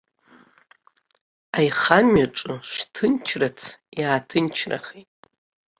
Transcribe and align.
Аихамҩаҿы 1.57 2.53
шҭынчрац 2.71 3.59
иааҭынчрахеит. 3.99 5.11